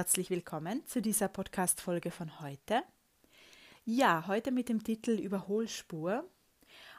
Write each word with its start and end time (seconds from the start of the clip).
Herzlich 0.00 0.30
willkommen 0.30 0.86
zu 0.86 1.02
dieser 1.02 1.28
Podcast-Folge 1.28 2.10
von 2.10 2.40
heute. 2.40 2.82
Ja, 3.84 4.26
heute 4.28 4.50
mit 4.50 4.70
dem 4.70 4.82
Titel 4.82 5.10
Überholspur. 5.10 6.24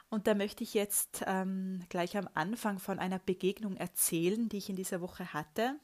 Und 0.08 0.28
da 0.28 0.34
möchte 0.34 0.62
ich 0.62 0.72
jetzt 0.72 1.24
ähm, 1.26 1.80
gleich 1.88 2.16
am 2.16 2.28
Anfang 2.34 2.78
von 2.78 3.00
einer 3.00 3.18
Begegnung 3.18 3.76
erzählen, 3.76 4.48
die 4.48 4.58
ich 4.58 4.70
in 4.70 4.76
dieser 4.76 5.00
Woche 5.00 5.32
hatte. 5.32 5.74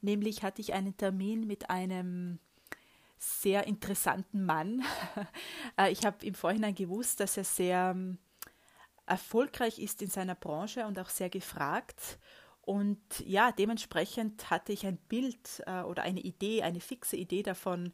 Nämlich 0.00 0.42
hatte 0.44 0.62
ich 0.62 0.72
einen 0.72 0.96
Termin 0.96 1.46
mit 1.46 1.68
einem 1.68 2.38
sehr 3.18 3.66
interessanten 3.66 4.46
Mann. 4.46 4.82
Äh, 5.78 5.92
ich 5.92 6.06
habe 6.06 6.24
im 6.24 6.32
Vorhinein 6.32 6.74
gewusst, 6.74 7.20
dass 7.20 7.36
er 7.36 7.44
sehr 7.44 7.92
ähm, 7.94 8.16
erfolgreich 9.04 9.78
ist 9.78 10.00
in 10.00 10.08
seiner 10.08 10.34
Branche 10.34 10.86
und 10.86 10.98
auch 10.98 11.10
sehr 11.10 11.28
gefragt. 11.28 12.18
Und 12.66 12.98
ja, 13.24 13.52
dementsprechend 13.52 14.50
hatte 14.50 14.72
ich 14.72 14.84
ein 14.86 14.98
Bild 15.08 15.62
äh, 15.66 15.82
oder 15.82 16.02
eine 16.02 16.20
Idee, 16.20 16.64
eine 16.64 16.80
fixe 16.80 17.16
Idee 17.16 17.44
davon, 17.44 17.92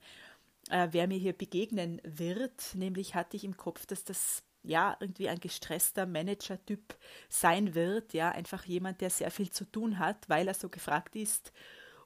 äh, 0.70 0.88
wer 0.92 1.06
mir 1.06 1.19
hier 1.19 1.34
begegnen 1.34 2.01
wird. 2.05 2.74
Nämlich 2.74 3.14
hatte 3.14 3.37
ich 3.37 3.45
im 3.45 3.59
Kopf, 3.59 3.84
dass 3.84 4.02
das 4.02 4.42
ja 4.62 4.97
irgendwie 4.98 5.28
ein 5.28 5.41
gestresster 5.41 6.06
Manager-Typ 6.06 6.97
sein 7.28 7.74
wird. 7.74 8.14
Ja, 8.14 8.30
einfach 8.30 8.64
jemand, 8.64 9.02
der 9.02 9.11
sehr 9.11 9.30
viel 9.30 9.50
zu 9.50 9.66
tun 9.66 9.98
hat, 9.98 10.27
weil 10.30 10.48
er 10.48 10.55
so 10.55 10.70
gefragt 10.70 11.16
ist. 11.16 11.52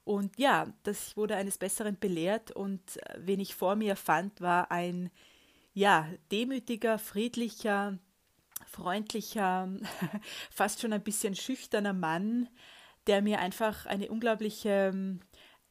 Und 0.03 0.37
ja, 0.37 0.67
das 0.83 1.17
wurde 1.17 1.37
eines 1.37 1.59
Besseren 1.59 1.97
belehrt 2.01 2.51
und 2.51 2.97
äh, 2.97 3.15
wen 3.19 3.39
ich 3.39 3.55
vor 3.55 3.77
mir 3.77 3.95
fand, 3.95 4.41
war 4.41 4.73
ein 4.73 5.11
ja, 5.73 6.09
demütiger, 6.33 6.99
friedlicher, 6.99 7.99
freundlicher, 8.65 9.69
fast 10.51 10.81
schon 10.81 10.93
ein 10.93 11.03
bisschen 11.03 11.35
schüchterner 11.35 11.93
Mann, 11.93 12.49
der 13.07 13.23
mir 13.23 13.39
einfach 13.41 13.87
eine 13.87 14.11
unglaubliche 14.11 14.91
ähm, 14.93 15.21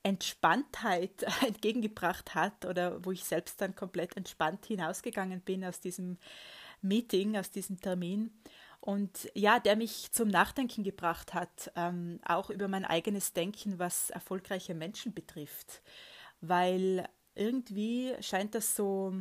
Entspanntheit 0.03 1.25
entgegengebracht 1.45 2.35
hat 2.35 2.65
oder 2.65 3.03
wo 3.03 3.11
ich 3.11 3.23
selbst 3.23 3.59
dann 3.59 3.75
komplett 3.75 4.15
entspannt 4.15 4.65
hinausgegangen 4.65 5.41
bin 5.41 5.65
aus 5.65 5.79
diesem 5.79 6.17
Meeting, 6.81 7.37
aus 7.37 7.51
diesem 7.51 7.81
Termin. 7.81 8.31
Und 8.79 9.31
ja, 9.33 9.59
der 9.59 9.75
mich 9.75 10.11
zum 10.11 10.27
Nachdenken 10.27 10.83
gebracht 10.83 11.33
hat, 11.33 11.71
ähm, 11.75 12.19
auch 12.23 12.51
über 12.51 12.67
mein 12.67 12.85
eigenes 12.85 13.33
Denken, 13.33 13.79
was 13.79 14.11
erfolgreiche 14.11 14.75
Menschen 14.75 15.11
betrifft. 15.11 15.81
Weil 16.39 17.09
irgendwie 17.33 18.13
scheint 18.21 18.53
das 18.53 18.75
so 18.75 19.15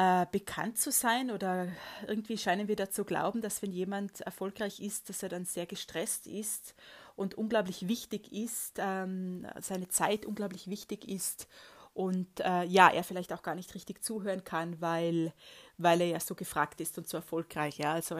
äh, 0.00 0.26
bekannt 0.32 0.78
zu 0.78 0.90
sein 0.90 1.30
oder 1.30 1.68
irgendwie 2.06 2.38
scheinen 2.38 2.68
wir 2.68 2.76
dazu 2.76 3.04
glauben, 3.04 3.42
dass 3.42 3.60
wenn 3.60 3.70
jemand 3.72 4.22
erfolgreich 4.22 4.80
ist, 4.80 5.10
dass 5.10 5.22
er 5.22 5.28
dann 5.28 5.44
sehr 5.44 5.66
gestresst 5.66 6.26
ist 6.26 6.74
und 7.16 7.34
unglaublich 7.34 7.86
wichtig 7.86 8.32
ist, 8.32 8.78
ähm, 8.78 9.46
seine 9.60 9.88
Zeit 9.88 10.24
unglaublich 10.24 10.68
wichtig 10.68 11.06
ist 11.06 11.48
und 11.92 12.40
äh, 12.40 12.64
ja, 12.64 12.88
er 12.88 13.04
vielleicht 13.04 13.30
auch 13.34 13.42
gar 13.42 13.54
nicht 13.54 13.74
richtig 13.74 14.02
zuhören 14.02 14.42
kann, 14.42 14.80
weil, 14.80 15.34
weil 15.76 16.00
er 16.00 16.06
ja 16.06 16.20
so 16.20 16.34
gefragt 16.34 16.80
ist 16.80 16.96
und 16.96 17.06
so 17.06 17.18
erfolgreich. 17.18 17.76
Ja, 17.76 17.92
also 17.92 18.16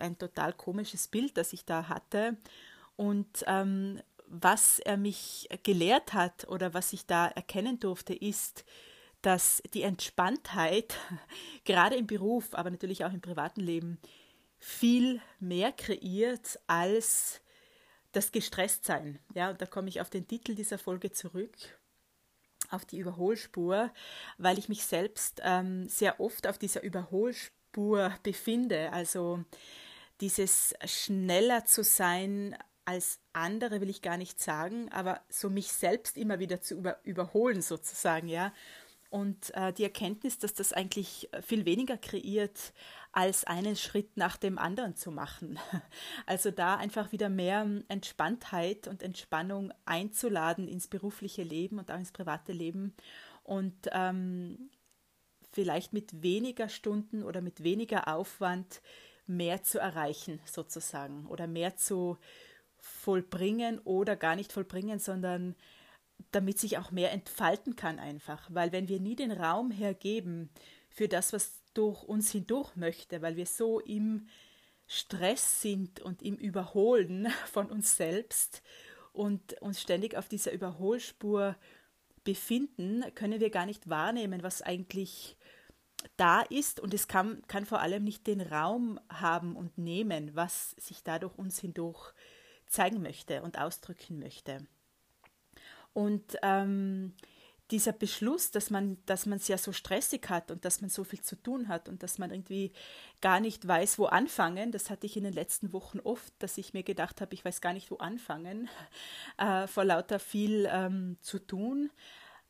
ein 0.00 0.18
total 0.18 0.52
komisches 0.52 1.08
Bild, 1.08 1.38
das 1.38 1.54
ich 1.54 1.64
da 1.64 1.88
hatte. 1.88 2.36
Und 2.96 3.42
ähm, 3.46 4.02
was 4.26 4.80
er 4.80 4.98
mich 4.98 5.48
gelehrt 5.62 6.12
hat 6.12 6.46
oder 6.48 6.74
was 6.74 6.92
ich 6.92 7.06
da 7.06 7.28
erkennen 7.28 7.80
durfte, 7.80 8.12
ist, 8.12 8.66
dass 9.22 9.62
die 9.72 9.82
Entspanntheit 9.82 10.96
gerade 11.64 11.96
im 11.96 12.06
Beruf, 12.06 12.54
aber 12.54 12.70
natürlich 12.70 13.04
auch 13.04 13.12
im 13.12 13.20
privaten 13.20 13.60
Leben 13.60 13.98
viel 14.58 15.20
mehr 15.40 15.72
kreiert 15.72 16.60
als 16.66 17.40
das 18.12 18.30
Gestresstsein. 18.30 19.18
Ja, 19.34 19.50
und 19.50 19.60
da 19.60 19.66
komme 19.66 19.88
ich 19.88 20.00
auf 20.00 20.10
den 20.10 20.28
Titel 20.28 20.54
dieser 20.54 20.78
Folge 20.78 21.10
zurück, 21.10 21.56
auf 22.70 22.84
die 22.84 22.98
Überholspur, 22.98 23.90
weil 24.38 24.58
ich 24.58 24.68
mich 24.68 24.84
selbst 24.84 25.40
ähm, 25.42 25.88
sehr 25.88 26.20
oft 26.20 26.46
auf 26.46 26.58
dieser 26.58 26.82
Überholspur 26.82 28.12
befinde. 28.22 28.92
Also 28.92 29.44
dieses 30.20 30.74
schneller 30.84 31.64
zu 31.64 31.82
sein 31.82 32.56
als 32.84 33.20
andere 33.32 33.80
will 33.80 33.90
ich 33.90 34.02
gar 34.02 34.16
nicht 34.16 34.40
sagen, 34.40 34.90
aber 34.90 35.20
so 35.28 35.48
mich 35.48 35.72
selbst 35.72 36.16
immer 36.16 36.38
wieder 36.38 36.60
zu 36.60 36.74
über, 36.74 36.98
überholen 37.04 37.62
sozusagen, 37.62 38.28
ja. 38.28 38.52
Und 39.12 39.54
äh, 39.54 39.74
die 39.74 39.82
Erkenntnis, 39.82 40.38
dass 40.38 40.54
das 40.54 40.72
eigentlich 40.72 41.28
viel 41.42 41.66
weniger 41.66 41.98
kreiert, 41.98 42.72
als 43.12 43.44
einen 43.44 43.76
Schritt 43.76 44.16
nach 44.16 44.38
dem 44.38 44.56
anderen 44.56 44.96
zu 44.96 45.10
machen. 45.10 45.58
Also 46.24 46.50
da 46.50 46.76
einfach 46.76 47.12
wieder 47.12 47.28
mehr 47.28 47.66
Entspanntheit 47.88 48.88
und 48.88 49.02
Entspannung 49.02 49.70
einzuladen 49.84 50.66
ins 50.66 50.88
berufliche 50.88 51.42
Leben 51.42 51.78
und 51.78 51.90
auch 51.90 51.98
ins 51.98 52.12
private 52.12 52.52
Leben 52.52 52.94
und 53.42 53.74
ähm, 53.92 54.70
vielleicht 55.52 55.92
mit 55.92 56.22
weniger 56.22 56.70
Stunden 56.70 57.22
oder 57.22 57.42
mit 57.42 57.62
weniger 57.62 58.08
Aufwand 58.08 58.80
mehr 59.26 59.62
zu 59.62 59.78
erreichen 59.78 60.40
sozusagen 60.46 61.26
oder 61.26 61.46
mehr 61.46 61.76
zu 61.76 62.16
vollbringen 62.78 63.78
oder 63.80 64.16
gar 64.16 64.36
nicht 64.36 64.52
vollbringen, 64.52 64.98
sondern 64.98 65.54
damit 66.30 66.58
sich 66.58 66.78
auch 66.78 66.90
mehr 66.90 67.12
entfalten 67.12 67.76
kann 67.76 67.98
einfach. 67.98 68.48
Weil 68.52 68.72
wenn 68.72 68.88
wir 68.88 69.00
nie 69.00 69.16
den 69.16 69.32
Raum 69.32 69.70
hergeben 69.70 70.50
für 70.88 71.08
das, 71.08 71.32
was 71.32 71.62
durch 71.74 72.02
uns 72.04 72.30
hindurch 72.30 72.76
möchte, 72.76 73.22
weil 73.22 73.36
wir 73.36 73.46
so 73.46 73.80
im 73.80 74.28
Stress 74.86 75.60
sind 75.62 76.00
und 76.00 76.22
im 76.22 76.36
Überholen 76.36 77.28
von 77.46 77.70
uns 77.70 77.96
selbst 77.96 78.62
und 79.12 79.60
uns 79.60 79.80
ständig 79.80 80.16
auf 80.16 80.28
dieser 80.28 80.52
Überholspur 80.52 81.56
befinden, 82.24 83.04
können 83.14 83.40
wir 83.40 83.50
gar 83.50 83.66
nicht 83.66 83.88
wahrnehmen, 83.88 84.42
was 84.42 84.62
eigentlich 84.62 85.36
da 86.16 86.42
ist 86.42 86.80
und 86.80 86.94
es 86.94 87.08
kann, 87.08 87.42
kann 87.46 87.66
vor 87.66 87.80
allem 87.80 88.04
nicht 88.04 88.26
den 88.26 88.40
Raum 88.40 88.98
haben 89.08 89.56
und 89.56 89.78
nehmen, 89.78 90.34
was 90.34 90.72
sich 90.72 91.02
dadurch 91.02 91.36
uns 91.38 91.60
hindurch 91.60 92.12
zeigen 92.66 93.02
möchte 93.02 93.42
und 93.42 93.58
ausdrücken 93.58 94.18
möchte. 94.18 94.66
Und 95.92 96.36
ähm, 96.42 97.14
dieser 97.72 97.92
Beschluss, 97.92 98.50
dass 98.50 98.70
man, 98.70 98.98
dass 99.06 99.24
man 99.24 99.38
es 99.38 99.48
ja 99.48 99.56
so 99.56 99.72
stressig 99.72 100.28
hat 100.28 100.50
und 100.50 100.64
dass 100.64 100.82
man 100.82 100.90
so 100.90 101.04
viel 101.04 101.22
zu 101.22 101.36
tun 101.36 101.68
hat 101.68 101.88
und 101.88 102.02
dass 102.02 102.18
man 102.18 102.30
irgendwie 102.30 102.72
gar 103.22 103.40
nicht 103.40 103.66
weiß, 103.66 103.98
wo 103.98 104.04
anfangen, 104.06 104.72
das 104.72 104.90
hatte 104.90 105.06
ich 105.06 105.16
in 105.16 105.24
den 105.24 105.32
letzten 105.32 105.72
Wochen 105.72 105.98
oft, 106.00 106.32
dass 106.38 106.58
ich 106.58 106.74
mir 106.74 106.82
gedacht 106.82 107.20
habe, 107.20 107.34
ich 107.34 107.44
weiß 107.44 107.62
gar 107.62 107.72
nicht, 107.72 107.90
wo 107.90 107.96
anfangen, 107.96 108.68
äh, 109.38 109.66
vor 109.66 109.84
lauter 109.84 110.18
viel 110.18 110.68
ähm, 110.70 111.16
zu 111.22 111.38
tun, 111.38 111.90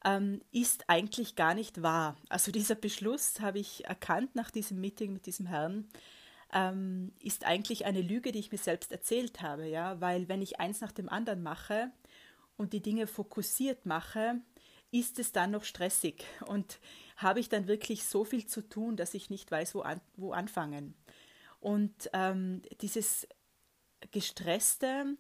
ähm, 0.05 0.43
ist 0.51 0.89
eigentlich 0.89 1.37
gar 1.37 1.55
nicht 1.55 1.83
wahr. 1.83 2.17
Also 2.29 2.51
dieser 2.51 2.75
Beschluss 2.75 3.41
habe 3.41 3.61
ich 3.61 3.85
erkannt 3.85 4.35
nach 4.35 4.51
diesem 4.51 4.81
Meeting 4.81 5.13
mit 5.13 5.27
diesem 5.27 5.47
Herrn, 5.47 5.89
ähm, 6.53 7.13
ist 7.21 7.47
eigentlich 7.47 7.87
eine 7.87 8.03
Lüge, 8.03 8.33
die 8.33 8.41
ich 8.41 8.51
mir 8.51 8.59
selbst 8.59 8.91
erzählt 8.91 9.41
habe, 9.41 9.69
ja, 9.69 10.01
weil 10.01 10.29
wenn 10.29 10.43
ich 10.43 10.59
eins 10.59 10.81
nach 10.81 10.93
dem 10.93 11.09
anderen 11.09 11.43
mache, 11.43 11.93
und 12.57 12.73
die 12.73 12.83
Dinge 12.83 13.07
fokussiert 13.07 13.87
mache, 13.87 14.41
ist 14.91 15.19
es 15.19 15.33
dann 15.33 15.53
noch 15.53 15.65
stressig 15.65 16.25
und 16.47 16.79
habe 17.17 17.41
ich 17.41 17.49
dann 17.49 17.67
wirklich 17.67 18.05
so 18.05 18.25
viel 18.25 18.47
zu 18.47 18.61
tun, 18.69 18.97
dass 18.97 19.15
ich 19.15 19.31
nicht 19.31 19.51
weiß, 19.51 19.75
wo, 19.75 19.81
an, 19.81 20.01
wo 20.17 20.33
anfangen. 20.33 20.95
Und 21.61 22.11
ähm, 22.13 22.63
dieses 22.81 23.27
Gestresste 24.11 25.17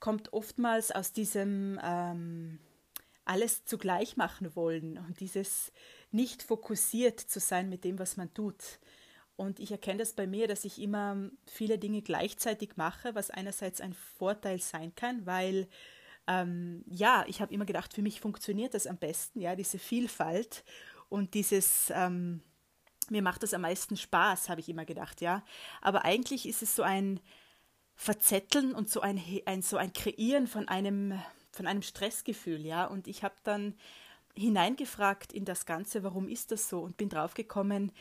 kommt 0.00 0.32
oftmals 0.32 0.90
aus 0.90 1.12
diesem 1.12 1.78
ähm, 1.82 2.58
alles 3.24 3.64
zugleich 3.64 4.16
machen 4.16 4.54
wollen 4.56 4.98
und 4.98 5.20
dieses 5.20 5.72
nicht 6.10 6.42
fokussiert 6.42 7.20
zu 7.20 7.40
sein 7.40 7.68
mit 7.68 7.84
dem, 7.84 7.98
was 7.98 8.16
man 8.16 8.32
tut. 8.34 8.78
Und 9.36 9.58
ich 9.58 9.72
erkenne 9.72 9.98
das 9.98 10.12
bei 10.12 10.26
mir, 10.26 10.46
dass 10.46 10.64
ich 10.64 10.80
immer 10.80 11.30
viele 11.46 11.78
Dinge 11.78 12.02
gleichzeitig 12.02 12.76
mache, 12.76 13.14
was 13.14 13.30
einerseits 13.30 13.80
ein 13.80 13.92
Vorteil 13.92 14.60
sein 14.60 14.94
kann, 14.94 15.26
weil 15.26 15.68
ähm, 16.26 16.84
ja, 16.86 17.24
ich 17.26 17.40
habe 17.40 17.52
immer 17.52 17.64
gedacht, 17.64 17.92
für 17.92 18.02
mich 18.02 18.20
funktioniert 18.20 18.74
das 18.74 18.86
am 18.86 18.96
besten, 18.96 19.40
ja, 19.40 19.56
diese 19.56 19.78
Vielfalt 19.78 20.64
und 21.08 21.34
dieses, 21.34 21.92
ähm, 21.94 22.40
mir 23.10 23.22
macht 23.22 23.42
das 23.42 23.54
am 23.54 23.62
meisten 23.62 23.96
Spaß, 23.96 24.48
habe 24.48 24.60
ich 24.60 24.68
immer 24.68 24.84
gedacht, 24.84 25.20
ja. 25.20 25.44
Aber 25.82 26.04
eigentlich 26.04 26.48
ist 26.48 26.62
es 26.62 26.74
so 26.74 26.82
ein 26.82 27.20
Verzetteln 27.94 28.74
und 28.74 28.90
so 28.90 29.00
ein, 29.00 29.22
ein, 29.46 29.62
so 29.62 29.76
ein 29.76 29.92
Kreieren 29.92 30.46
von 30.46 30.68
einem, 30.68 31.20
von 31.52 31.66
einem 31.66 31.82
Stressgefühl, 31.82 32.64
ja. 32.64 32.86
Und 32.86 33.06
ich 33.06 33.22
habe 33.22 33.36
dann 33.44 33.74
hineingefragt 34.34 35.32
in 35.32 35.44
das 35.44 35.66
Ganze, 35.66 36.02
warum 36.02 36.28
ist 36.28 36.50
das 36.50 36.68
so? 36.68 36.80
Und 36.80 36.96
bin 36.96 37.08
draufgekommen, 37.08 37.92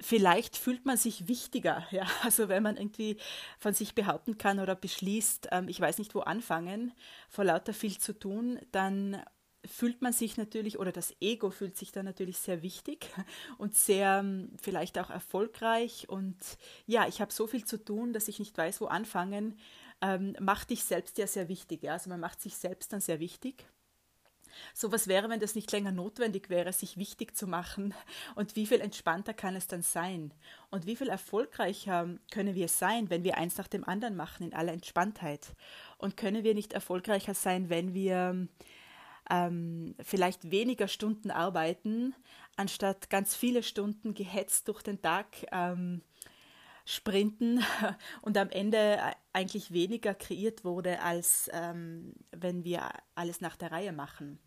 vielleicht 0.00 0.56
fühlt 0.56 0.84
man 0.84 0.96
sich 0.96 1.28
wichtiger. 1.28 1.86
Ja? 1.90 2.06
Also 2.22 2.48
wenn 2.48 2.62
man 2.62 2.76
irgendwie 2.76 3.16
von 3.58 3.72
sich 3.72 3.94
behaupten 3.94 4.38
kann 4.38 4.58
oder 4.58 4.74
beschließt, 4.74 5.48
ähm, 5.52 5.68
ich 5.68 5.80
weiß 5.80 5.98
nicht, 5.98 6.14
wo 6.14 6.20
anfangen, 6.20 6.92
vor 7.28 7.44
lauter 7.44 7.72
viel 7.72 7.96
zu 7.98 8.12
tun, 8.12 8.58
dann 8.72 9.22
fühlt 9.64 10.02
man 10.02 10.12
sich 10.12 10.36
natürlich 10.36 10.78
oder 10.78 10.92
das 10.92 11.14
Ego 11.20 11.50
fühlt 11.50 11.76
sich 11.76 11.90
dann 11.90 12.04
natürlich 12.04 12.38
sehr 12.38 12.62
wichtig 12.62 13.08
und 13.58 13.74
sehr 13.74 14.20
ähm, 14.20 14.52
vielleicht 14.60 14.98
auch 14.98 15.10
erfolgreich 15.10 16.08
und 16.08 16.36
ja, 16.86 17.08
ich 17.08 17.20
habe 17.20 17.32
so 17.32 17.46
viel 17.46 17.64
zu 17.64 17.82
tun, 17.82 18.12
dass 18.12 18.28
ich 18.28 18.38
nicht 18.38 18.56
weiß, 18.56 18.80
wo 18.80 18.86
anfangen, 18.86 19.58
ähm, 20.02 20.36
macht 20.40 20.70
dich 20.70 20.84
selbst 20.84 21.18
ja 21.18 21.26
sehr 21.26 21.48
wichtig. 21.48 21.82
Ja? 21.82 21.94
Also 21.94 22.10
man 22.10 22.20
macht 22.20 22.40
sich 22.40 22.56
selbst 22.56 22.92
dann 22.92 23.00
sehr 23.00 23.20
wichtig 23.20 23.66
So 24.74 24.92
was 24.92 25.08
wäre, 25.08 25.28
wenn 25.28 25.40
das 25.40 25.54
nicht 25.54 25.70
länger 25.72 25.92
notwendig 25.92 26.50
wäre, 26.50 26.72
sich 26.72 26.96
wichtig 26.96 27.36
zu 27.36 27.46
machen? 27.46 27.94
Und 28.34 28.56
wie 28.56 28.66
viel 28.66 28.80
entspannter 28.80 29.34
kann 29.34 29.56
es 29.56 29.66
dann 29.66 29.82
sein? 29.82 30.32
Und 30.70 30.86
wie 30.86 30.96
viel 30.96 31.08
erfolgreicher 31.08 32.08
können 32.30 32.54
wir 32.54 32.68
sein, 32.68 33.10
wenn 33.10 33.24
wir 33.24 33.36
eins 33.36 33.56
nach 33.58 33.68
dem 33.68 33.84
anderen 33.84 34.16
machen 34.16 34.46
in 34.46 34.54
aller 34.54 34.72
Entspanntheit? 34.72 35.54
Und 35.98 36.16
können 36.16 36.44
wir 36.44 36.54
nicht 36.54 36.72
erfolgreicher 36.72 37.34
sein, 37.34 37.68
wenn 37.70 37.94
wir 37.94 38.48
ähm, 39.30 39.94
vielleicht 40.00 40.50
weniger 40.50 40.88
Stunden 40.88 41.30
arbeiten, 41.30 42.14
anstatt 42.56 43.10
ganz 43.10 43.34
viele 43.34 43.62
Stunden 43.62 44.14
gehetzt 44.14 44.68
durch 44.68 44.82
den 44.82 45.00
Tag 45.02 45.26
ähm, 45.52 46.02
sprinten 46.86 47.62
und 48.22 48.38
am 48.38 48.48
Ende 48.48 48.98
eigentlich 49.34 49.72
weniger 49.72 50.14
kreiert 50.14 50.64
wurde, 50.64 51.02
als 51.02 51.50
ähm, 51.52 52.14
wenn 52.30 52.64
wir 52.64 52.88
alles 53.14 53.42
nach 53.42 53.56
der 53.56 53.72
Reihe 53.72 53.92
machen. 53.92 54.38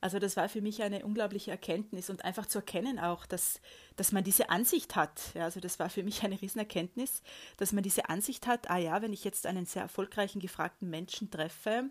Also 0.00 0.18
das 0.18 0.36
war 0.36 0.50
für 0.50 0.60
mich 0.60 0.82
eine 0.82 1.02
unglaubliche 1.06 1.50
Erkenntnis 1.50 2.10
und 2.10 2.26
einfach 2.26 2.44
zu 2.44 2.58
erkennen 2.58 2.98
auch, 2.98 3.24
dass, 3.24 3.58
dass 3.96 4.12
man 4.12 4.22
diese 4.22 4.50
Ansicht 4.50 4.96
hat. 4.96 5.32
Ja, 5.34 5.44
also 5.44 5.60
das 5.60 5.78
war 5.78 5.88
für 5.88 6.02
mich 6.02 6.22
eine 6.24 6.38
Riesenerkenntnis, 6.42 7.22
dass 7.56 7.72
man 7.72 7.82
diese 7.82 8.10
Ansicht 8.10 8.46
hat, 8.46 8.68
ah 8.68 8.76
ja, 8.76 9.00
wenn 9.00 9.14
ich 9.14 9.24
jetzt 9.24 9.46
einen 9.46 9.64
sehr 9.64 9.80
erfolgreichen, 9.80 10.40
gefragten 10.40 10.90
Menschen 10.90 11.30
treffe, 11.30 11.84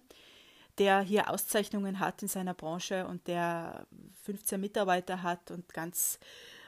der 0.77 1.01
hier 1.01 1.31
Auszeichnungen 1.31 1.99
hat 1.99 2.21
in 2.21 2.27
seiner 2.27 2.53
Branche 2.53 3.07
und 3.07 3.27
der 3.27 3.87
15 4.23 4.61
Mitarbeiter 4.61 5.23
hat 5.23 5.49
und 5.49 5.73
ganz 5.73 6.19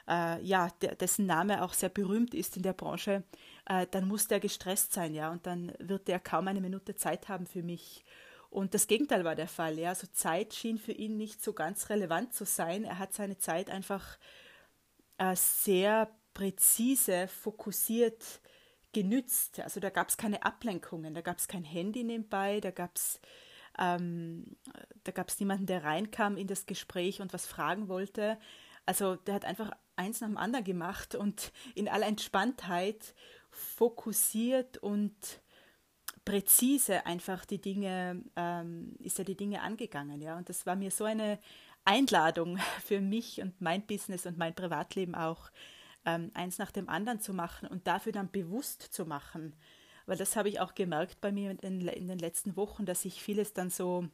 äh, 0.08 0.42
ja, 0.42 0.70
der, 0.82 0.96
dessen 0.96 1.26
Name 1.26 1.64
auch 1.64 1.74
sehr 1.74 1.90
berühmt 1.90 2.34
ist 2.34 2.58
in 2.58 2.64
der 2.64 2.74
Branche, 2.74 3.24
äh, 3.66 3.88
dann 3.90 4.08
muss 4.08 4.28
der 4.28 4.40
gestresst 4.40 4.94
sein, 4.94 5.14
ja, 5.14 5.32
und 5.32 5.46
dann 5.46 5.74
wird 5.80 6.08
der 6.08 6.20
kaum 6.20 6.48
eine 6.48 6.62
Minute 6.62 6.96
Zeit 6.96 7.30
haben 7.30 7.48
für 7.48 7.64
mich. 7.64 8.04
Und 8.50 8.74
das 8.74 8.88
Gegenteil 8.88 9.26
war 9.26 9.36
der 9.36 9.48
Fall, 9.48 9.78
ja. 9.78 9.90
Also 9.90 10.08
Zeit 10.08 10.54
schien 10.54 10.78
für 10.78 10.94
ihn 10.94 11.18
nicht 11.18 11.44
so 11.44 11.54
ganz 11.54 11.90
relevant 11.90 12.34
zu 12.34 12.46
sein. 12.46 12.86
Er 12.86 13.00
hat 13.00 13.14
seine 13.14 13.38
Zeit 13.38 13.70
einfach 13.70 14.18
äh, 15.18 15.36
sehr 15.36 16.10
präzise, 16.34 17.28
fokussiert 17.28 18.24
genützt. 18.94 19.60
Also 19.60 19.82
da 19.82 19.90
gab 19.90 20.08
es 20.10 20.16
keine 20.16 20.44
Ablenkungen, 20.44 21.14
da 21.14 21.22
gab 21.22 21.38
es 21.38 21.50
kein 21.50 21.66
Handy 21.66 22.04
nebenbei, 22.04 22.62
da 22.62 22.72
gab 22.72 22.96
es 22.96 23.20
ähm, 23.78 24.56
da 25.04 25.12
gab 25.12 25.30
es 25.30 25.40
niemanden, 25.40 25.66
der 25.66 25.84
reinkam 25.84 26.38
in 26.38 26.48
das 26.48 26.66
Gespräch 26.66 27.22
und 27.22 27.34
was 27.34 27.46
fragen 27.46 27.88
wollte. 27.90 28.38
Also 28.86 29.16
der 29.16 29.36
hat 29.36 29.46
einfach 29.46 29.72
eins 29.96 30.22
nach 30.22 30.28
dem 30.28 30.38
anderen 30.38 30.66
gemacht 30.66 31.16
und 31.16 31.52
in 31.74 31.88
aller 31.88 32.08
Entspanntheit 32.08 33.16
fokussiert 33.50 34.78
und 34.78 35.16
präzise 36.26 37.06
einfach 37.06 37.46
die 37.46 37.62
Dinge, 37.62 38.24
ähm, 38.36 38.96
ist 39.00 39.20
er 39.20 39.26
die 39.26 39.38
Dinge 39.38 39.62
angegangen, 39.62 40.22
ja. 40.22 40.38
Und 40.38 40.50
das 40.50 40.66
war 40.66 40.76
mir 40.76 40.92
so 40.92 41.06
eine 41.06 41.40
Einladung 41.86 42.58
für 42.84 43.00
mich 43.00 43.42
und 43.42 43.62
mein 43.62 43.86
Business 43.86 44.26
und 44.26 44.38
mein 44.38 44.56
Privatleben 44.56 45.16
auch, 45.16 45.52
ähm, 46.06 46.32
eins 46.34 46.58
nach 46.58 46.72
dem 46.72 46.90
anderen 46.90 47.20
zu 47.20 47.34
machen 47.34 47.68
und 47.68 47.88
dafür 47.88 48.12
dann 48.12 48.32
bewusst 48.32 48.82
zu 48.82 49.06
machen. 49.06 49.56
Weil 50.06 50.18
das 50.18 50.36
habe 50.36 50.50
ich 50.50 50.60
auch 50.60 50.76
gemerkt 50.76 51.20
bei 51.22 51.32
mir 51.32 51.52
in, 51.64 51.88
in 51.88 52.08
den 52.08 52.20
letzten 52.20 52.56
Wochen, 52.56 52.86
dass 52.86 53.06
ich 53.06 53.24
vieles 53.24 53.54
dann 53.54 53.70
so 53.72 54.08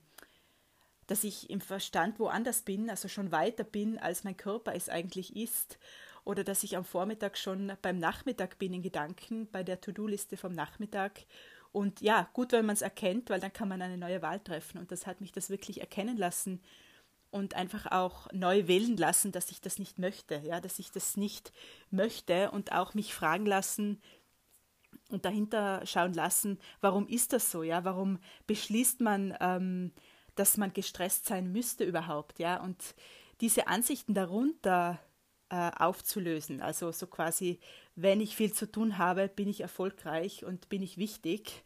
dass 1.12 1.26
ich 1.26 1.50
im 1.50 1.60
Verstand 1.60 2.20
woanders 2.20 2.62
bin, 2.62 2.90
also 2.90 3.10
schon 3.10 3.34
weiter 3.34 3.66
bin, 3.66 4.00
als 4.00 4.24
mein 4.24 4.38
Körper 4.38 4.74
es 4.74 4.88
eigentlich 4.88 5.36
ist. 5.36 5.78
Oder 6.24 6.46
dass 6.46 6.64
ich 6.64 6.78
am 6.78 6.86
Vormittag 6.86 7.38
schon 7.38 7.74
beim 7.82 8.00
Nachmittag 8.00 8.58
bin 8.60 8.74
in 8.74 8.82
Gedanken, 8.82 9.50
bei 9.52 9.62
der 9.62 9.82
To-Do-Liste 9.82 10.38
vom 10.38 10.56
Nachmittag. 10.56 11.26
Und 11.74 12.00
ja, 12.00 12.30
gut, 12.32 12.54
wenn 12.54 12.66
man 12.66 12.76
es 12.76 12.82
erkennt, 12.82 13.30
weil 13.30 13.42
dann 13.42 13.52
kann 13.52 13.68
man 13.68 13.82
eine 13.82 13.98
neue 13.98 14.22
Wahl 14.22 14.40
treffen. 14.40 14.78
Und 14.78 14.90
das 14.90 15.06
hat 15.06 15.20
mich 15.20 15.34
das 15.34 15.50
wirklich 15.50 15.82
erkennen 15.82 16.16
lassen 16.16 16.62
und 17.30 17.56
einfach 17.56 17.92
auch 17.92 18.32
neu 18.32 18.68
wählen 18.68 18.96
lassen, 18.96 19.34
dass 19.34 19.52
ich 19.52 19.60
das 19.60 19.80
nicht 19.80 20.00
möchte, 20.00 20.42
ja, 20.46 20.62
dass 20.62 20.80
ich 20.80 20.92
das 20.92 21.18
nicht 21.18 21.52
möchte 21.90 22.52
und 22.52 22.72
auch 22.72 22.94
mich 22.94 23.14
fragen 23.14 23.46
lassen 23.46 24.02
und 25.10 25.26
dahinter 25.26 25.86
schauen 25.86 26.14
lassen, 26.14 26.58
warum 26.80 27.06
ist 27.10 27.34
das 27.34 27.52
so, 27.52 27.64
ja, 27.64 27.84
warum 27.84 28.18
beschließt 28.48 29.02
man 29.02 29.36
ähm, 29.42 29.92
dass 30.42 30.58
man 30.58 30.74
gestresst 30.74 31.28
sein 31.28 31.52
müsste 31.52 31.84
überhaupt, 31.84 32.40
ja, 32.40 32.60
und 32.60 32.96
diese 33.42 33.68
Ansichten 33.68 34.16
darunter 34.16 35.00
äh, 35.50 35.70
aufzulösen, 35.78 36.62
also 36.62 36.92
so 36.92 37.06
quasi, 37.06 37.60
wenn 37.96 38.20
ich 38.20 38.36
viel 38.36 38.52
zu 38.52 38.66
tun 38.72 38.98
habe, 38.98 39.28
bin 39.28 39.48
ich 39.48 39.62
erfolgreich 39.62 40.44
und 40.44 40.68
bin 40.68 40.82
ich 40.82 40.98
wichtig, 40.98 41.62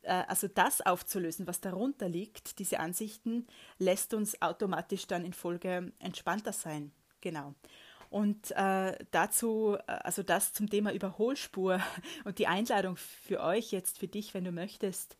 äh, 0.00 0.24
also 0.28 0.48
das 0.48 0.80
aufzulösen, 0.80 1.46
was 1.46 1.60
darunter 1.60 2.08
liegt, 2.08 2.58
diese 2.58 2.80
Ansichten, 2.80 3.46
lässt 3.78 4.14
uns 4.14 4.40
automatisch 4.40 5.06
dann 5.06 5.26
in 5.26 5.34
Folge 5.34 5.92
entspannter 5.98 6.54
sein, 6.54 6.92
genau. 7.20 7.54
Und 8.08 8.50
äh, 8.52 8.96
dazu, 9.10 9.76
äh, 9.86 9.92
also 9.92 10.22
das 10.22 10.54
zum 10.54 10.70
Thema 10.70 10.94
Überholspur 10.94 11.82
und 12.24 12.38
die 12.38 12.46
Einladung 12.46 12.96
für 12.96 13.42
euch 13.42 13.72
jetzt, 13.72 13.98
für 13.98 14.08
dich, 14.08 14.32
wenn 14.32 14.44
du 14.44 14.52
möchtest, 14.52 15.18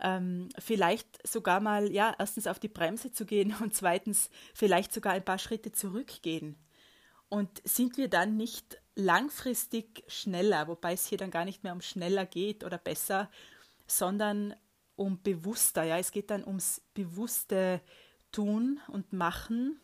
ähm, 0.00 0.48
vielleicht 0.58 1.26
sogar 1.26 1.60
mal, 1.60 1.90
ja, 1.90 2.14
erstens 2.18 2.46
auf 2.46 2.58
die 2.58 2.68
Bremse 2.68 3.12
zu 3.12 3.24
gehen 3.24 3.54
und 3.62 3.74
zweitens 3.74 4.30
vielleicht 4.54 4.92
sogar 4.92 5.12
ein 5.12 5.24
paar 5.24 5.38
Schritte 5.38 5.72
zurückgehen. 5.72 6.56
Und 7.28 7.62
sind 7.64 7.96
wir 7.96 8.08
dann 8.08 8.36
nicht 8.36 8.78
langfristig 8.94 10.04
schneller, 10.06 10.68
wobei 10.68 10.92
es 10.92 11.06
hier 11.06 11.18
dann 11.18 11.30
gar 11.30 11.44
nicht 11.44 11.64
mehr 11.64 11.72
um 11.72 11.80
schneller 11.80 12.26
geht 12.26 12.64
oder 12.64 12.78
besser, 12.78 13.30
sondern 13.86 14.54
um 14.96 15.20
bewusster. 15.22 15.82
Ja, 15.82 15.98
es 15.98 16.12
geht 16.12 16.30
dann 16.30 16.44
ums 16.44 16.80
bewusste 16.94 17.80
Tun 18.30 18.80
und 18.88 19.12
Machen 19.12 19.80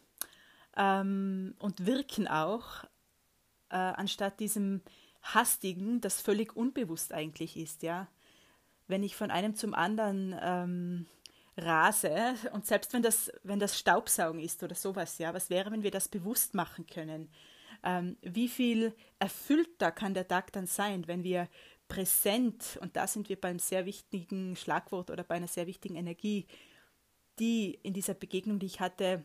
ähm, 0.76 1.54
und 1.58 1.86
Wirken 1.86 2.28
auch, 2.28 2.84
äh, 3.70 3.76
anstatt 3.76 4.40
diesem 4.40 4.82
hastigen, 5.22 6.00
das 6.00 6.20
völlig 6.20 6.56
unbewusst 6.56 7.12
eigentlich 7.12 7.56
ist. 7.56 7.82
Ja, 7.82 8.08
wenn 8.90 9.02
ich 9.02 9.16
von 9.16 9.30
einem 9.30 9.54
zum 9.54 9.74
anderen 9.74 10.36
ähm, 10.40 11.06
rase 11.56 12.34
und 12.52 12.66
selbst 12.66 12.92
wenn 12.92 13.02
das, 13.02 13.30
wenn 13.42 13.58
das 13.58 13.78
Staubsaugen 13.78 14.40
ist 14.40 14.62
oder 14.62 14.74
sowas, 14.74 15.18
ja, 15.18 15.32
was 15.34 15.50
wäre, 15.50 15.70
wenn 15.70 15.82
wir 15.82 15.90
das 15.90 16.08
bewusst 16.08 16.54
machen 16.54 16.86
können? 16.86 17.30
Ähm, 17.82 18.16
wie 18.22 18.48
viel 18.48 18.94
erfüllter 19.18 19.90
kann 19.90 20.14
der 20.14 20.28
Tag 20.28 20.52
dann 20.52 20.66
sein, 20.66 21.06
wenn 21.06 21.24
wir 21.24 21.48
präsent, 21.88 22.78
und 22.80 22.96
da 22.96 23.06
sind 23.06 23.28
wir 23.28 23.40
beim 23.40 23.58
sehr 23.58 23.86
wichtigen 23.86 24.54
Schlagwort 24.56 25.10
oder 25.10 25.24
bei 25.24 25.36
einer 25.36 25.48
sehr 25.48 25.66
wichtigen 25.66 25.96
Energie, 25.96 26.46
die 27.38 27.78
in 27.82 27.94
dieser 27.94 28.14
Begegnung, 28.14 28.58
die 28.58 28.66
ich 28.66 28.80
hatte, 28.80 29.24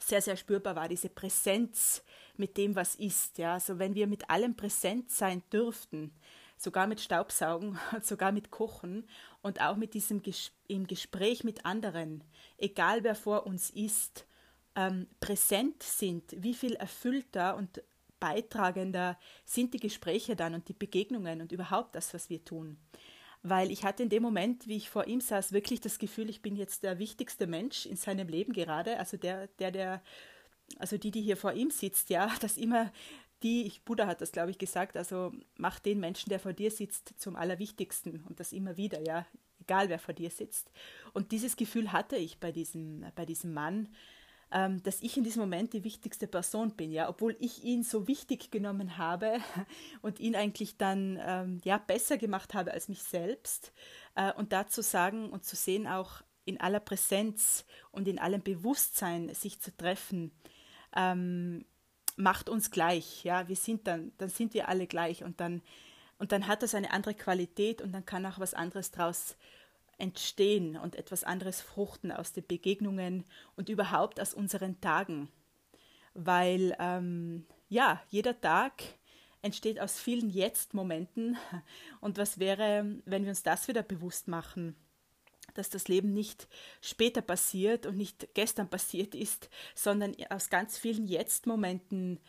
sehr, 0.00 0.22
sehr 0.22 0.36
spürbar 0.36 0.76
war, 0.76 0.88
diese 0.88 1.08
Präsenz 1.08 2.02
mit 2.36 2.56
dem, 2.56 2.74
was 2.74 2.94
ist. 2.96 3.38
Ja? 3.38 3.54
Also 3.54 3.78
wenn 3.78 3.94
wir 3.94 4.06
mit 4.06 4.28
allem 4.30 4.56
präsent 4.56 5.10
sein 5.10 5.42
dürften, 5.52 6.12
sogar 6.56 6.86
mit 6.86 7.00
Staubsaugen, 7.00 7.78
sogar 8.02 8.32
mit 8.32 8.50
Kochen 8.50 9.06
und 9.42 9.60
auch 9.60 9.76
mit 9.76 9.94
diesem 9.94 10.22
Ges 10.22 10.52
im 10.66 10.86
Gespräch 10.86 11.44
mit 11.44 11.66
anderen, 11.66 12.24
egal 12.56 13.04
wer 13.04 13.14
vor 13.14 13.46
uns 13.46 13.70
ist, 13.70 14.26
ähm, 14.76 15.06
präsent 15.20 15.82
sind, 15.82 16.24
wie 16.36 16.54
viel 16.54 16.74
erfüllter 16.74 17.56
und 17.56 17.82
beitragender 18.18 19.18
sind 19.44 19.74
die 19.74 19.80
Gespräche 19.80 20.36
dann 20.36 20.54
und 20.54 20.68
die 20.68 20.72
Begegnungen 20.72 21.42
und 21.42 21.52
überhaupt 21.52 21.94
das, 21.94 22.14
was 22.14 22.30
wir 22.30 22.42
tun. 22.44 22.78
Weil 23.42 23.70
ich 23.70 23.84
hatte 23.84 24.02
in 24.02 24.08
dem 24.08 24.22
Moment, 24.22 24.66
wie 24.66 24.76
ich 24.76 24.88
vor 24.88 25.06
ihm 25.06 25.20
saß, 25.20 25.52
wirklich 25.52 25.82
das 25.82 25.98
Gefühl, 25.98 26.30
ich 26.30 26.40
bin 26.40 26.56
jetzt 26.56 26.82
der 26.82 26.98
wichtigste 26.98 27.46
Mensch 27.46 27.84
in 27.84 27.96
seinem 27.96 28.28
Leben 28.28 28.54
gerade, 28.54 28.98
also 28.98 29.18
der, 29.18 29.48
der, 29.58 29.70
der, 29.70 30.02
also 30.78 30.96
die, 30.96 31.10
die 31.10 31.20
hier 31.20 31.36
vor 31.36 31.52
ihm 31.52 31.70
sitzt, 31.70 32.08
ja, 32.08 32.32
dass 32.40 32.56
immer 32.56 32.90
die, 33.44 33.66
ich, 33.66 33.84
Buddha 33.84 34.06
hat 34.06 34.20
das, 34.22 34.32
glaube 34.32 34.50
ich, 34.50 34.58
gesagt, 34.58 34.96
also 34.96 35.32
mach 35.56 35.78
den 35.78 36.00
Menschen, 36.00 36.30
der 36.30 36.40
vor 36.40 36.54
dir 36.54 36.70
sitzt, 36.70 37.14
zum 37.18 37.36
Allerwichtigsten 37.36 38.24
und 38.24 38.40
das 38.40 38.52
immer 38.52 38.76
wieder, 38.76 39.00
ja, 39.06 39.26
egal 39.60 39.88
wer 39.90 39.98
vor 39.98 40.14
dir 40.14 40.30
sitzt. 40.30 40.72
Und 41.12 41.30
dieses 41.30 41.56
Gefühl 41.56 41.92
hatte 41.92 42.16
ich 42.16 42.40
bei 42.40 42.50
diesem, 42.50 43.04
bei 43.14 43.26
diesem 43.26 43.52
Mann, 43.52 43.90
ähm, 44.50 44.82
dass 44.82 45.02
ich 45.02 45.16
in 45.16 45.24
diesem 45.24 45.42
Moment 45.42 45.74
die 45.74 45.84
wichtigste 45.84 46.26
Person 46.26 46.74
bin, 46.74 46.90
ja, 46.90 47.08
obwohl 47.08 47.36
ich 47.38 47.64
ihn 47.64 47.82
so 47.82 48.08
wichtig 48.08 48.50
genommen 48.50 48.96
habe 48.96 49.38
und 50.02 50.20
ihn 50.20 50.36
eigentlich 50.36 50.78
dann 50.78 51.20
ähm, 51.22 51.60
ja 51.64 51.76
besser 51.78 52.16
gemacht 52.16 52.54
habe 52.54 52.72
als 52.72 52.88
mich 52.88 53.02
selbst. 53.02 53.72
Äh, 54.14 54.32
und 54.32 54.52
da 54.52 54.66
zu 54.66 54.82
sagen 54.82 55.30
und 55.30 55.44
zu 55.44 55.54
sehen, 55.54 55.86
auch 55.86 56.22
in 56.46 56.60
aller 56.60 56.80
Präsenz 56.80 57.66
und 57.90 58.08
in 58.08 58.18
allem 58.18 58.42
Bewusstsein 58.42 59.34
sich 59.34 59.60
zu 59.60 59.74
treffen, 59.76 60.30
ähm, 60.96 61.64
macht 62.16 62.48
uns 62.48 62.70
gleich, 62.70 63.24
ja, 63.24 63.48
wir 63.48 63.56
sind 63.56 63.86
dann, 63.86 64.12
dann 64.18 64.28
sind 64.28 64.54
wir 64.54 64.68
alle 64.68 64.86
gleich 64.86 65.24
und 65.24 65.40
dann, 65.40 65.62
und 66.18 66.32
dann 66.32 66.46
hat 66.46 66.62
das 66.62 66.74
eine 66.74 66.92
andere 66.92 67.14
Qualität 67.14 67.82
und 67.82 67.92
dann 67.92 68.06
kann 68.06 68.26
auch 68.26 68.38
was 68.38 68.54
anderes 68.54 68.90
daraus 68.90 69.36
entstehen 69.98 70.76
und 70.76 70.96
etwas 70.96 71.24
anderes 71.24 71.60
fruchten 71.60 72.12
aus 72.12 72.32
den 72.32 72.46
Begegnungen 72.46 73.24
und 73.56 73.68
überhaupt 73.68 74.20
aus 74.20 74.34
unseren 74.34 74.80
Tagen. 74.80 75.28
Weil, 76.14 76.76
ähm, 76.78 77.46
ja, 77.68 78.02
jeder 78.08 78.40
Tag 78.40 78.82
entsteht 79.42 79.80
aus 79.80 80.00
vielen 80.00 80.30
Jetzt-Momenten 80.30 81.36
und 82.00 82.18
was 82.18 82.38
wäre, 82.38 82.86
wenn 83.04 83.22
wir 83.24 83.30
uns 83.30 83.42
das 83.42 83.68
wieder 83.68 83.82
bewusst 83.82 84.28
machen? 84.28 84.76
Dass 85.58 85.70
das 85.70 85.88
Leben 85.88 86.12
nicht 86.12 86.48
später 86.80 87.22
passiert 87.22 87.86
und 87.86 87.96
nicht 87.96 88.28
gestern 88.34 88.68
passiert 88.68 89.14
ist, 89.14 89.48
sondern 89.74 90.14
aus 90.30 90.50
ganz 90.50 90.78
vielen 90.78 91.06
Jetzt-Momenten 91.06 92.20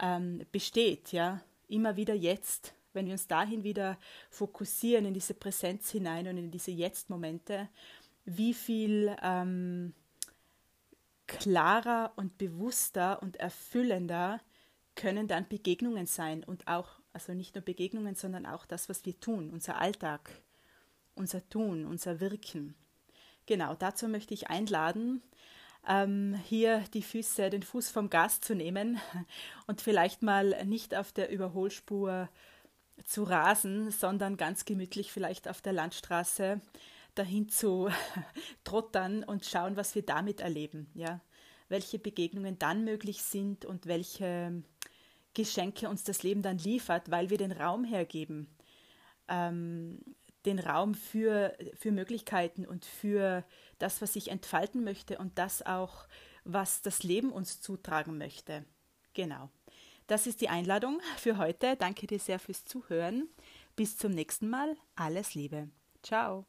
ähm, 0.00 0.44
besteht, 0.52 1.12
ja, 1.12 1.40
immer 1.68 1.96
wieder 1.96 2.14
jetzt. 2.14 2.74
Wenn 2.92 3.06
wir 3.06 3.12
uns 3.12 3.28
dahin 3.28 3.62
wieder 3.62 3.98
fokussieren, 4.30 5.04
in 5.04 5.14
diese 5.14 5.34
Präsenz 5.34 5.90
hinein 5.90 6.26
und 6.26 6.36
in 6.36 6.50
diese 6.50 6.72
Jetzt-Momente, 6.72 7.68
wie 8.24 8.52
viel 8.52 9.16
ähm, 9.22 9.94
klarer 11.26 12.12
und 12.16 12.36
bewusster 12.38 13.22
und 13.22 13.36
erfüllender 13.36 14.40
können 14.96 15.28
dann 15.28 15.48
Begegnungen 15.48 16.06
sein 16.06 16.42
und 16.42 16.66
auch, 16.66 16.88
also 17.12 17.32
nicht 17.32 17.54
nur 17.54 17.64
Begegnungen, 17.64 18.16
sondern 18.16 18.44
auch 18.46 18.66
das, 18.66 18.88
was 18.88 19.04
wir 19.06 19.18
tun, 19.18 19.50
unser 19.50 19.78
Alltag, 19.78 20.30
unser 21.14 21.48
Tun, 21.48 21.84
unser 21.86 22.20
Wirken. 22.20 22.74
Genau, 23.46 23.74
dazu 23.74 24.08
möchte 24.08 24.34
ich 24.34 24.48
einladen, 24.48 25.22
ähm, 25.88 26.38
hier 26.44 26.84
die 26.94 27.02
Füße, 27.02 27.50
den 27.50 27.62
Fuß 27.62 27.90
vom 27.90 28.10
Gas 28.10 28.40
zu 28.40 28.54
nehmen 28.54 29.00
und 29.66 29.80
vielleicht 29.80 30.22
mal 30.22 30.64
nicht 30.64 30.94
auf 30.94 31.12
der 31.12 31.30
Überholspur 31.30 32.28
zu 33.04 33.22
rasen, 33.24 33.90
sondern 33.90 34.36
ganz 34.36 34.64
gemütlich 34.64 35.10
vielleicht 35.10 35.48
auf 35.48 35.62
der 35.62 35.72
Landstraße 35.72 36.60
dahin 37.14 37.48
zu 37.48 37.88
trottern 38.64 39.24
und 39.24 39.44
schauen, 39.44 39.76
was 39.76 39.94
wir 39.94 40.02
damit 40.02 40.40
erleben, 40.40 40.90
ja. 40.94 41.20
Welche 41.68 42.00
Begegnungen 42.00 42.58
dann 42.58 42.82
möglich 42.84 43.22
sind 43.22 43.64
und 43.64 43.86
welche 43.86 44.64
Geschenke 45.34 45.88
uns 45.88 46.02
das 46.02 46.24
Leben 46.24 46.42
dann 46.42 46.58
liefert, 46.58 47.12
weil 47.12 47.30
wir 47.30 47.38
den 47.38 47.52
Raum 47.52 47.84
hergeben. 47.84 48.48
Ähm, 49.28 50.00
den 50.46 50.58
Raum 50.58 50.94
für, 50.94 51.56
für 51.74 51.92
Möglichkeiten 51.92 52.66
und 52.66 52.84
für 52.84 53.44
das, 53.78 54.00
was 54.02 54.16
ich 54.16 54.30
entfalten 54.30 54.84
möchte 54.84 55.18
und 55.18 55.38
das 55.38 55.64
auch, 55.64 56.06
was 56.44 56.82
das 56.82 57.02
Leben 57.02 57.30
uns 57.30 57.60
zutragen 57.60 58.18
möchte. 58.18 58.64
Genau. 59.14 59.50
Das 60.06 60.26
ist 60.26 60.40
die 60.40 60.48
Einladung 60.48 61.00
für 61.16 61.38
heute. 61.38 61.76
Danke 61.76 62.06
dir 62.06 62.18
sehr 62.18 62.38
fürs 62.38 62.64
Zuhören. 62.64 63.28
Bis 63.76 63.96
zum 63.96 64.12
nächsten 64.12 64.48
Mal. 64.48 64.76
Alles 64.96 65.34
Liebe. 65.34 65.70
Ciao. 66.02 66.46